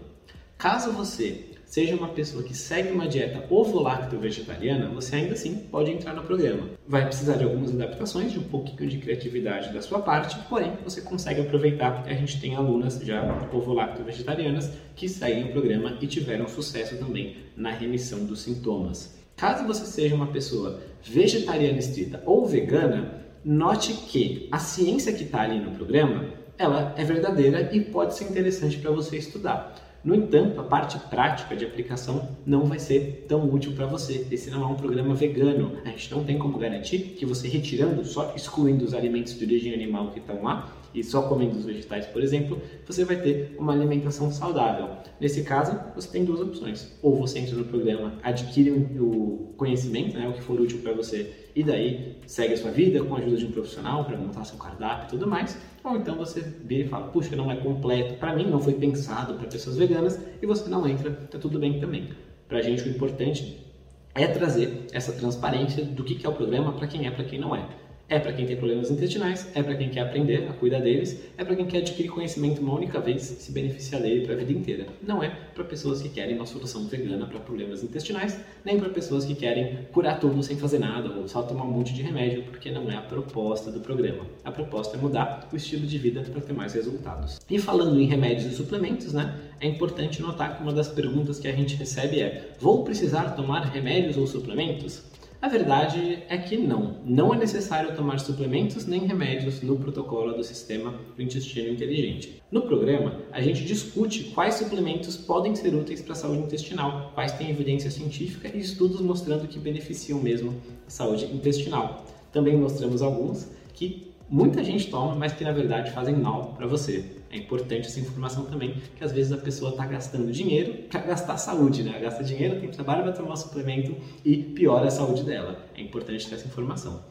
[0.58, 6.14] Caso você seja uma pessoa que segue uma dieta ovo-lacto-vegetariana, você ainda assim pode entrar
[6.14, 6.70] no programa.
[6.88, 11.02] Vai precisar de algumas adaptações, de um pouquinho de criatividade da sua parte, porém você
[11.02, 16.48] consegue aproveitar porque a gente tem alunas já ovo-lacto-vegetarianas que seguem o programa e tiveram
[16.48, 19.16] sucesso também na remissão dos sintomas.
[19.36, 25.42] Caso você seja uma pessoa vegetariana estrita ou vegana, note que a ciência que está
[25.42, 29.76] ali no programa ela é verdadeira e pode ser interessante para você estudar.
[30.06, 34.28] No entanto, a parte prática de aplicação não vai ser tão útil para você.
[34.30, 35.80] Esse não é um programa vegano.
[35.84, 39.74] A gente não tem como garantir que você retirando, só excluindo os alimentos de origem
[39.74, 43.74] animal que estão lá e só comendo os vegetais, por exemplo, você vai ter uma
[43.74, 44.90] alimentação saudável.
[45.20, 46.94] Nesse caso, você tem duas opções.
[47.02, 51.45] Ou você entra no programa, adquire o conhecimento, né, o que for útil para você,
[51.56, 54.58] e daí segue a sua vida com a ajuda de um profissional para montar seu
[54.58, 55.58] cardápio e tudo mais.
[55.84, 59.36] Ou então você vira e fala, puxa, não é completo, para mim não foi pensado
[59.36, 62.10] para pessoas veganas e você não entra, tá tudo bem também.
[62.48, 63.66] Para a gente o importante
[64.14, 67.56] é trazer essa transparência do que é o programa para quem é, para quem não
[67.56, 67.66] é.
[68.08, 71.44] É para quem tem problemas intestinais, é para quem quer aprender a cuidar deles, é
[71.44, 74.86] para quem quer adquirir conhecimento uma única vez, se beneficiar dele para a vida inteira.
[75.02, 79.26] Não é para pessoas que querem uma solução vegana para problemas intestinais, nem para pessoas
[79.26, 82.70] que querem curar tudo sem fazer nada ou só tomar um monte de remédio, porque
[82.70, 84.28] não é a proposta do programa.
[84.44, 87.40] A proposta é mudar o estilo de vida para ter mais resultados.
[87.50, 91.48] E falando em remédios e suplementos, né, é importante notar que uma das perguntas que
[91.48, 95.15] a gente recebe é: vou precisar tomar remédios ou suplementos?
[95.46, 96.96] A verdade é que não.
[97.06, 102.42] Não é necessário tomar suplementos nem remédios no protocolo do sistema do intestino inteligente.
[102.50, 107.32] No programa, a gente discute quais suplementos podem ser úteis para a saúde intestinal, quais
[107.34, 110.52] têm evidência científica e estudos mostrando que beneficiam mesmo
[110.88, 112.04] a saúde intestinal.
[112.32, 117.06] Também mostramos alguns que muita gente toma, mas que na verdade fazem mal para você.
[117.36, 121.36] É importante essa informação também, que às vezes a pessoa está gastando dinheiro para gastar
[121.36, 122.00] saúde, né?
[122.00, 125.68] Gasta dinheiro, tem trabalho para tomar suplemento e piora a saúde dela.
[125.76, 127.04] É importante ter essa informação.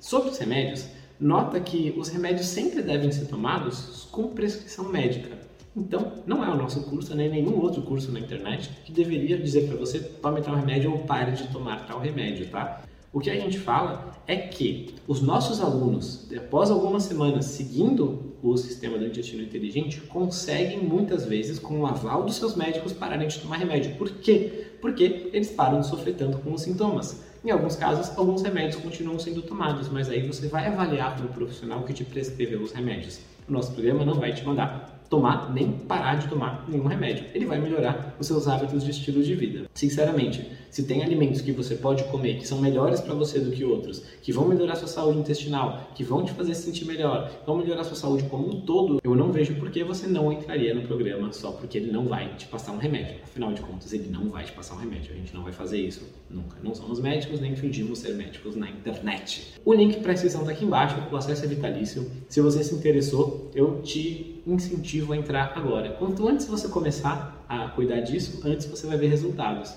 [0.00, 0.86] Sobre os remédios,
[1.20, 5.36] nota que os remédios sempre devem ser tomados com prescrição médica.
[5.76, 9.68] Então, não é o nosso curso, nem nenhum outro curso na internet que deveria dizer
[9.68, 12.84] para você tome tal remédio ou pare de tomar tal remédio, tá?
[13.10, 18.54] O que a gente fala é que os nossos alunos, após algumas semanas seguindo o
[18.58, 23.38] sistema do intestino inteligente, conseguem muitas vezes, com o aval dos seus médicos, pararem de
[23.38, 23.96] tomar remédio.
[23.96, 24.72] Por quê?
[24.82, 27.24] Porque eles param de sofrer tanto com os sintomas.
[27.42, 31.28] Em alguns casos, alguns remédios continuam sendo tomados, mas aí você vai avaliar com o
[31.28, 33.20] profissional que te prescreveu os remédios.
[33.48, 37.24] O nosso programa não vai te mandar tomar nem parar de tomar nenhum remédio.
[37.34, 39.68] Ele vai melhorar os seus hábitos de estilo de vida.
[39.74, 43.64] Sinceramente, se tem alimentos que você pode comer que são melhores para você do que
[43.64, 47.56] outros, que vão melhorar sua saúde intestinal, que vão te fazer se sentir melhor, vão
[47.56, 50.82] melhorar sua saúde como um todo, eu não vejo por que você não entraria no
[50.82, 53.16] programa só porque ele não vai te passar um remédio.
[53.24, 55.12] Afinal de contas, ele não vai te passar um remédio.
[55.12, 56.56] A gente não vai fazer isso nunca.
[56.62, 59.54] Não somos médicos nem fingimos ser médicos na internet.
[59.64, 62.10] O link para a inscrição está aqui embaixo, o acesso é vitalício.
[62.28, 65.90] Se você se interessou, eu te incentivo a entrar agora.
[65.92, 69.74] Quanto antes você começar a cuidar disso, antes você vai ver resultados.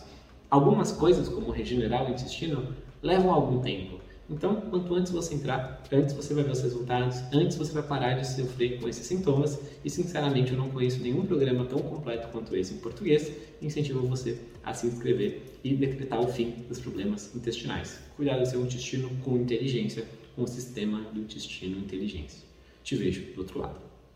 [0.50, 4.00] Algumas coisas, como regenerar o intestino, levam algum tempo.
[4.30, 8.14] Então, quanto antes você entrar, antes você vai ver os resultados, antes você vai parar
[8.14, 9.60] de sofrer com esses sintomas.
[9.84, 13.30] E, sinceramente, eu não conheço nenhum programa tão completo quanto esse em português.
[13.62, 18.00] Incentivo você a se inscrever e decretar o fim dos problemas intestinais.
[18.16, 22.44] Cuidar do seu intestino com inteligência, com o sistema do intestino inteligência.
[22.84, 23.91] Te vejo do outro lado.